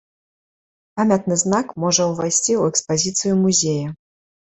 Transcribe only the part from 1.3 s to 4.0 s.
знак можа ўвайсці ў экспазіцыю музея.